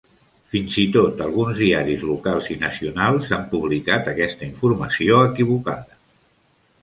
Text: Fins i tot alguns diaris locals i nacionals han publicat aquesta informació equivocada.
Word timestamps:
Fins 0.53 0.75
i 0.83 0.85
tot 0.93 1.19
alguns 1.25 1.59
diaris 1.63 2.05
locals 2.11 2.47
i 2.55 2.57
nacionals 2.63 3.29
han 3.37 3.45
publicat 3.53 4.09
aquesta 4.13 4.47
informació 4.53 5.19
equivocada. 5.27 6.01